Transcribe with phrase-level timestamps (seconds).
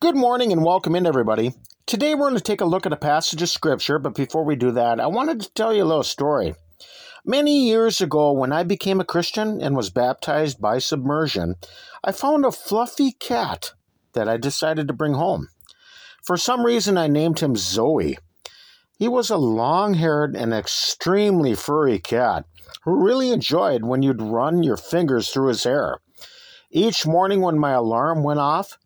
[0.00, 1.54] Good morning and welcome in, everybody.
[1.84, 4.54] Today we're going to take a look at a passage of Scripture, but before we
[4.54, 6.54] do that, I wanted to tell you a little story.
[7.24, 11.56] Many years ago, when I became a Christian and was baptized by submersion,
[12.04, 13.72] I found a fluffy cat
[14.12, 15.48] that I decided to bring home.
[16.24, 18.18] For some reason, I named him Zoe.
[19.00, 22.44] He was a long haired and extremely furry cat
[22.84, 25.98] who really enjoyed when you'd run your fingers through his hair.
[26.70, 28.78] Each morning, when my alarm went off,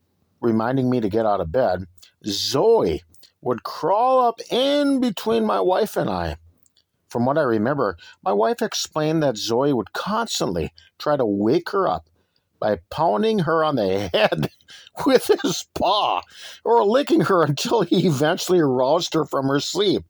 [0.42, 1.86] reminding me to get out of bed,
[2.26, 3.02] Zoe
[3.40, 6.36] would crawl up in between my wife and I.
[7.08, 11.86] From what I remember, my wife explained that Zoe would constantly try to wake her
[11.86, 12.08] up
[12.58, 14.50] by pounding her on the head
[15.04, 16.22] with his paw
[16.64, 20.04] or licking her until he eventually aroused her from her sleep.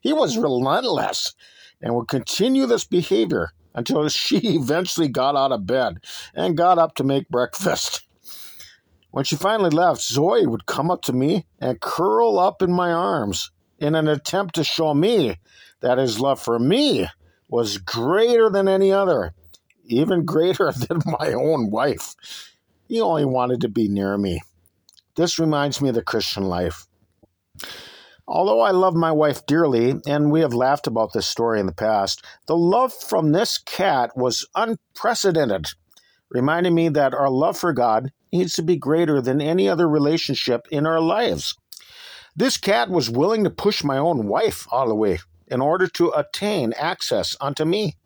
[0.00, 1.34] He was relentless
[1.82, 5.98] and would continue this behavior until she eventually got out of bed
[6.34, 8.05] and got up to make breakfast.
[9.16, 12.92] When she finally left, Zoe would come up to me and curl up in my
[12.92, 15.38] arms in an attempt to show me
[15.80, 17.06] that his love for me
[17.48, 19.32] was greater than any other,
[19.86, 22.14] even greater than my own wife.
[22.88, 24.42] He only wanted to be near me.
[25.14, 26.86] This reminds me of the Christian life.
[28.28, 31.72] Although I love my wife dearly, and we have laughed about this story in the
[31.72, 35.68] past, the love from this cat was unprecedented,
[36.28, 40.66] reminding me that our love for God needs to be greater than any other relationship
[40.70, 41.56] in our lives.
[42.34, 46.10] This cat was willing to push my own wife all the way in order to
[46.10, 47.96] attain access unto me,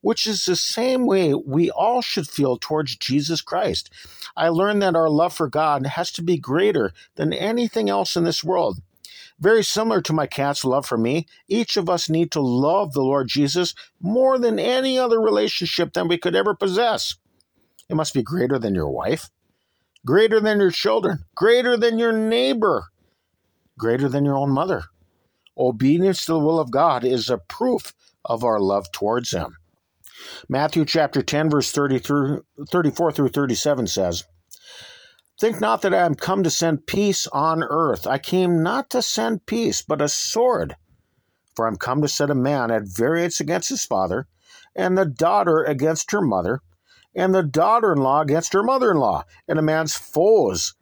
[0.00, 3.90] which is the same way we all should feel towards Jesus Christ.
[4.36, 8.24] I learned that our love for God has to be greater than anything else in
[8.24, 8.80] this world.
[9.38, 13.02] Very similar to my cat's love for me, each of us need to love the
[13.02, 17.16] Lord Jesus more than any other relationship that we could ever possess.
[17.88, 19.30] It must be greater than your wife,
[20.04, 22.86] greater than your children, greater than your neighbor,
[23.78, 24.84] greater than your own mother.
[25.56, 27.92] Obedience to the will of God is a proof
[28.24, 29.56] of our love towards Him.
[30.48, 34.24] Matthew chapter 10, verse 30 through, 34 through 37 says,
[35.40, 38.06] Think not that I am come to send peace on earth.
[38.06, 40.76] I came not to send peace, but a sword.
[41.56, 44.28] For I am come to set a man at variance against his father,
[44.76, 46.60] and the daughter against her mother,
[47.14, 50.74] and the daughter in law against her mother in law, and a man's foes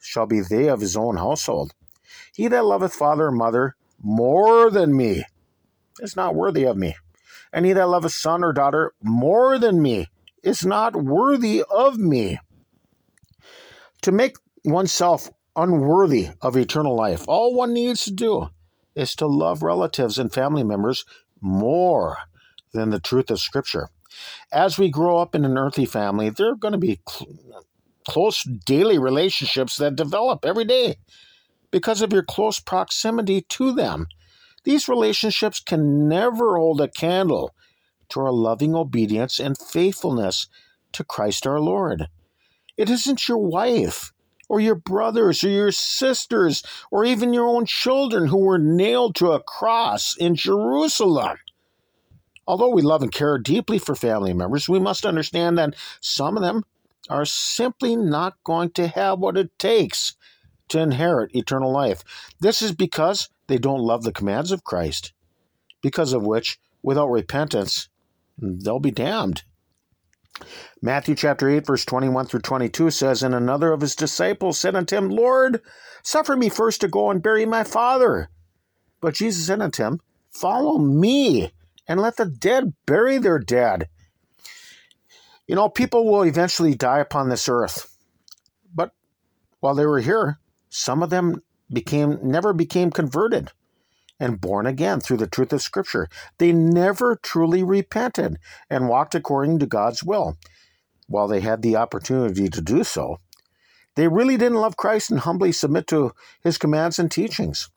[0.00, 1.74] shall be they of his own household.
[2.34, 5.24] He that loveth father or mother more than me
[6.00, 6.96] is not worthy of me.
[7.52, 10.08] And he that loveth son or daughter more than me
[10.42, 12.38] is not worthy of me.
[14.02, 18.48] To make oneself unworthy of eternal life, all one needs to do
[18.94, 21.04] is to love relatives and family members
[21.40, 22.18] more
[22.72, 23.88] than the truth of Scripture
[24.52, 27.28] as we grow up in an earthly family, there are going to be cl-
[28.08, 30.96] close daily relationships that develop every day
[31.70, 34.06] because of your close proximity to them.
[34.64, 37.54] These relationships can never hold a candle
[38.10, 40.48] to our loving obedience and faithfulness
[40.92, 42.08] to Christ our Lord.
[42.76, 44.12] It isn't your wife
[44.48, 49.32] or your brothers or your sisters or even your own children who were nailed to
[49.32, 51.36] a cross in Jerusalem.
[52.48, 56.42] Although we love and care deeply for family members, we must understand that some of
[56.42, 56.64] them
[57.10, 60.16] are simply not going to have what it takes
[60.68, 62.02] to inherit eternal life.
[62.40, 65.12] This is because they don't love the commands of Christ,
[65.82, 67.90] because of which, without repentance,
[68.38, 69.42] they'll be damned.
[70.80, 74.96] Matthew chapter 8, verse 21 through 22 says, And another of his disciples said unto
[74.96, 75.60] him, Lord,
[76.02, 78.30] suffer me first to go and bury my father.
[79.02, 81.52] But Jesus said unto him, Follow me
[81.88, 83.88] and let the dead bury their dead.
[85.46, 87.96] You know, people will eventually die upon this earth.
[88.74, 88.92] But
[89.60, 90.38] while they were here,
[90.68, 93.50] some of them became never became converted
[94.20, 96.08] and born again through the truth of scripture.
[96.38, 98.38] They never truly repented
[98.68, 100.36] and walked according to God's will
[101.06, 103.18] while they had the opportunity to do so.
[103.94, 107.70] They really didn't love Christ and humbly submit to his commands and teachings.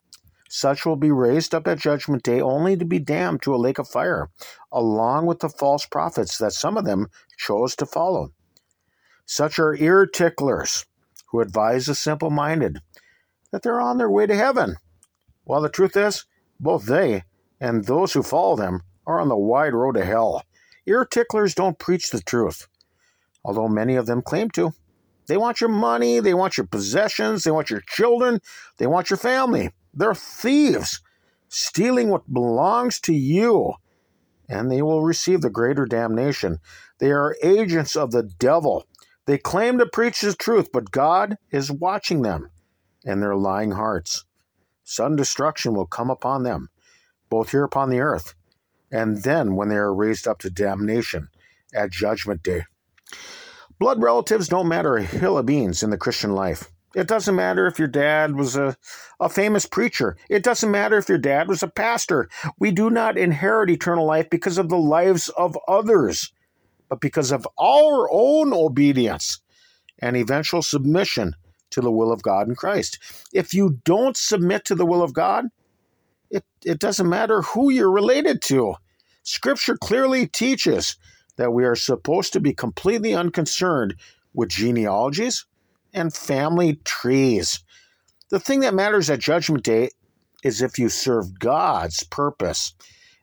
[0.54, 3.78] Such will be raised up at judgment day only to be damned to a lake
[3.78, 4.28] of fire,
[4.70, 7.06] along with the false prophets that some of them
[7.38, 8.32] chose to follow.
[9.24, 10.84] Such are ear ticklers
[11.28, 12.80] who advise the simple minded
[13.50, 14.76] that they're on their way to heaven,
[15.44, 16.26] while the truth is,
[16.60, 17.22] both they
[17.58, 20.42] and those who follow them are on the wide road to hell.
[20.84, 22.68] Ear ticklers don't preach the truth,
[23.42, 24.74] although many of them claim to.
[25.28, 28.42] They want your money, they want your possessions, they want your children,
[28.76, 29.70] they want your family.
[29.94, 31.00] They're thieves,
[31.48, 33.74] stealing what belongs to you,
[34.48, 36.58] and they will receive the greater damnation.
[36.98, 38.86] They are agents of the devil.
[39.26, 42.50] They claim to preach the truth, but God is watching them.
[43.04, 44.24] and their lying hearts.
[44.84, 46.68] Sudden destruction will come upon them,
[47.30, 48.34] both here upon the earth,
[48.90, 51.28] and then when they are raised up to damnation
[51.74, 52.64] at judgment day.
[53.78, 56.70] Blood relatives don't matter a hill of beans in the Christian life.
[56.94, 58.76] It doesn't matter if your dad was a,
[59.18, 60.16] a famous preacher.
[60.28, 62.28] It doesn't matter if your dad was a pastor.
[62.58, 66.32] We do not inherit eternal life because of the lives of others,
[66.88, 69.40] but because of our own obedience
[69.98, 71.34] and eventual submission
[71.70, 72.98] to the will of God in Christ.
[73.32, 75.46] If you don't submit to the will of God,
[76.30, 78.74] it, it doesn't matter who you're related to.
[79.22, 80.96] Scripture clearly teaches
[81.36, 83.94] that we are supposed to be completely unconcerned
[84.34, 85.46] with genealogies
[85.92, 87.62] and family trees.
[88.30, 89.90] The thing that matters at Judgment Day
[90.42, 92.74] is if you served God's purpose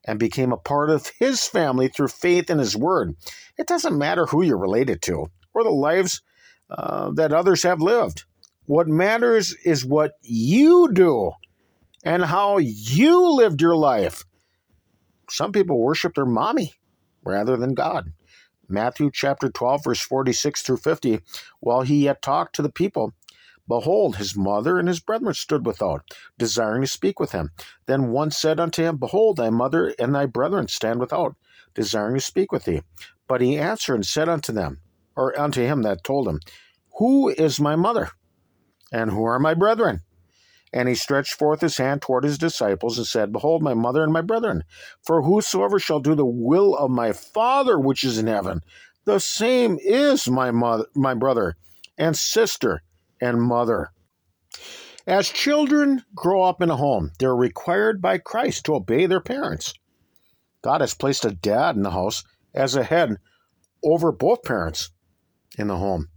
[0.06, 3.16] and became a part of His family through faith in His Word.
[3.58, 6.22] It doesn't matter who you're related to or the lives
[6.70, 8.24] uh, that others have lived.
[8.66, 11.32] What matters is what you do
[12.04, 14.24] and how you lived your life.
[15.30, 16.74] Some people worship their mommy
[17.24, 18.14] rather than God.
[18.70, 21.22] Matthew chapter 12, verse 46 through 50.
[21.60, 23.14] While he yet talked to the people,
[23.68, 26.04] behold, his mother and his brethren stood without,
[26.38, 27.52] desiring to speak with him.
[27.88, 31.36] Then one said unto him, Behold, thy mother and thy brethren stand without,
[31.74, 32.84] desiring to speak with thee.
[33.28, 34.82] But he answered and said unto them,
[35.16, 36.40] or unto him that told him,
[37.00, 38.12] Who is my mother?
[38.92, 40.02] And who are my brethren?
[40.72, 44.14] And he stretched forth his hand toward his disciples and said, Behold, my mother and
[44.14, 44.64] my brethren.
[45.02, 48.62] For whosoever shall do the will of my Father which is in heaven,
[49.06, 51.56] the same is my mother, my brother,
[51.98, 52.84] and sister,
[53.20, 53.92] and mother.
[55.08, 59.74] As children grow up in a home, they're required by Christ to obey their parents.
[60.62, 62.24] God has placed a dad in the house
[62.54, 63.18] as a head
[63.84, 64.92] over both parents
[65.58, 66.10] in the home.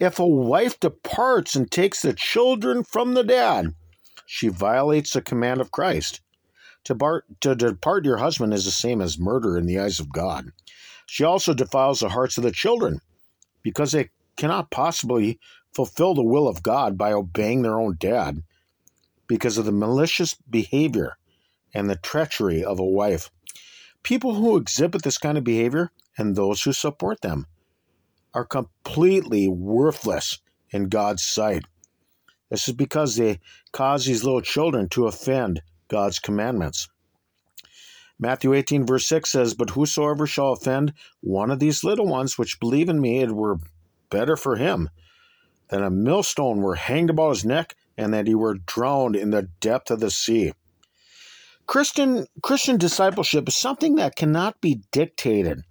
[0.00, 3.74] If a wife departs and takes the children from the dad,
[4.30, 6.20] she violates the command of Christ.
[6.84, 10.12] To, bar- to depart your husband is the same as murder in the eyes of
[10.12, 10.52] God.
[11.06, 13.00] She also defiles the hearts of the children
[13.62, 15.40] because they cannot possibly
[15.74, 18.42] fulfill the will of God by obeying their own dad
[19.28, 21.16] because of the malicious behavior
[21.72, 23.30] and the treachery of a wife.
[24.02, 27.46] People who exhibit this kind of behavior and those who support them
[28.34, 30.38] are completely worthless
[30.70, 31.64] in God's sight.
[32.50, 33.40] This is because they
[33.72, 36.88] cause these little children to offend God's commandments.
[38.18, 42.58] Matthew 18, verse 6 says, But whosoever shall offend one of these little ones which
[42.58, 43.58] believe in me, it were
[44.10, 44.90] better for him
[45.68, 49.48] than a millstone were hanged about his neck and that he were drowned in the
[49.60, 50.52] depth of the sea.
[51.66, 55.62] Christian, Christian discipleship is something that cannot be dictated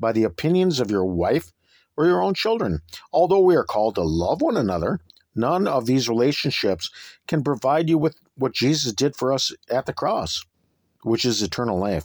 [0.00, 1.52] by the opinions of your wife
[1.96, 2.80] or your own children.
[3.12, 4.98] Although we are called to love one another,
[5.40, 6.90] None of these relationships
[7.26, 10.44] can provide you with what Jesus did for us at the cross,
[11.02, 12.04] which is eternal life.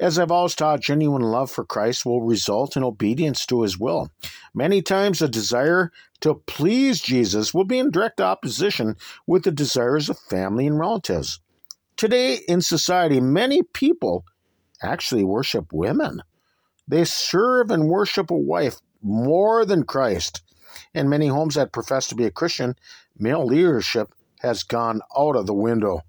[0.00, 4.10] As I've always taught, genuine love for Christ will result in obedience to his will.
[4.52, 8.96] Many times, a desire to please Jesus will be in direct opposition
[9.26, 11.40] with the desires of family and relatives.
[11.96, 14.24] Today in society, many people
[14.82, 16.22] actually worship women.
[16.88, 20.42] They serve and worship a wife more than Christ.
[20.94, 22.76] In many homes that profess to be a Christian,
[23.18, 26.02] male leadership has gone out of the window.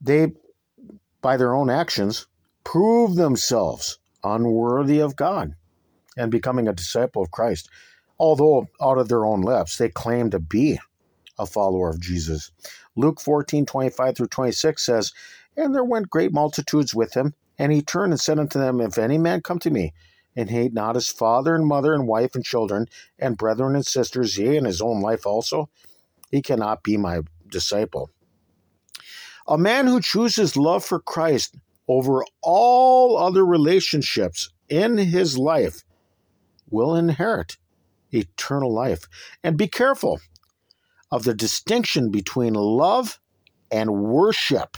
[0.00, 0.32] They,
[1.20, 2.26] by their own actions,
[2.64, 5.54] prove themselves unworthy of God
[6.16, 7.68] and becoming a disciple of Christ,
[8.18, 10.78] although out of their own lips they claim to be
[11.38, 12.50] a follower of Jesus.
[12.96, 15.12] Luke 14 25 through 26 says,
[15.56, 18.98] And there went great multitudes with him, and he turned and said unto them, If
[18.98, 19.92] any man come to me,
[20.36, 22.86] and hate not his father and mother and wife and children
[23.18, 25.68] and brethren and sisters, yea, and his own life also,
[26.30, 28.10] he cannot be my disciple.
[29.48, 31.56] A man who chooses love for Christ
[31.88, 35.84] over all other relationships in his life
[36.68, 37.56] will inherit
[38.12, 39.04] eternal life.
[39.44, 40.20] And be careful
[41.10, 43.20] of the distinction between love
[43.70, 44.76] and worship.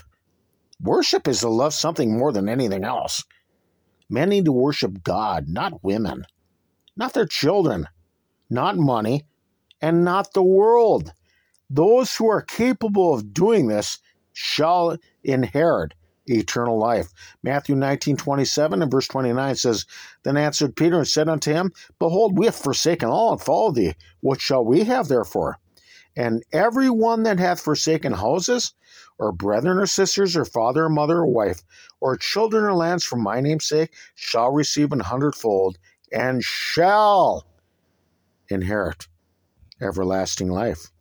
[0.81, 3.23] Worship is to love something more than anything else.
[4.09, 6.25] Men need to worship God, not women,
[6.97, 7.87] not their children,
[8.49, 9.25] not money,
[9.81, 11.13] and not the world.
[11.69, 13.99] Those who are capable of doing this
[14.33, 15.93] shall inherit
[16.25, 17.11] eternal life.
[17.43, 19.85] Matthew 19, 27 and verse 29 says,
[20.23, 23.93] Then answered Peter and said unto him, Behold, we have forsaken all and followed thee.
[24.21, 25.59] What shall we have therefore?
[26.19, 28.73] And every one that hath forsaken houses,
[29.17, 31.61] or brethren or sisters, or father or mother or wife,
[32.01, 35.77] or children or lands for my name's sake, shall receive an hundredfold,
[36.11, 37.47] and shall
[38.49, 39.07] inherit
[39.79, 40.91] everlasting life.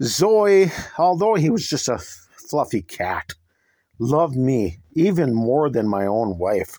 [0.00, 3.34] Zoe, although he was just a fluffy cat,
[3.98, 6.78] loved me even more than my own wife,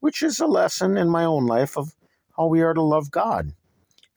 [0.00, 1.94] which is a lesson in my own life of
[2.34, 3.52] how we are to love God.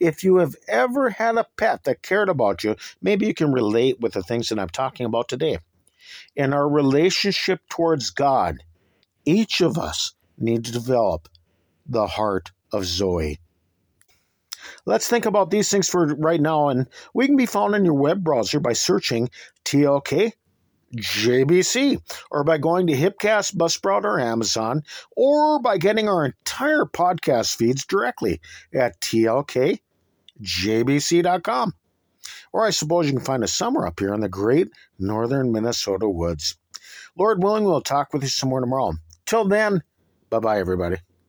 [0.01, 3.99] If you have ever had a pet that cared about you, maybe you can relate
[3.99, 5.59] with the things that I'm talking about today.
[6.35, 8.63] In our relationship towards God,
[9.25, 11.29] each of us need to develop
[11.85, 13.39] the heart of Zoe.
[14.85, 17.93] Let's think about these things for right now, and we can be found in your
[17.93, 19.29] web browser by searching
[19.65, 20.33] TLK
[20.95, 24.83] JBC, or by going to Hipcast, Buzzsprout, or Amazon,
[25.15, 28.41] or by getting our entire podcast feeds directly
[28.73, 28.99] at
[30.41, 31.73] tlkjbc.com.
[32.53, 34.69] Or I suppose you can find us somewhere up here in the great
[34.99, 36.57] northern Minnesota woods.
[37.17, 38.93] Lord willing, we'll talk with you some more tomorrow.
[39.25, 39.83] Till then,
[40.29, 40.97] bye bye, everybody.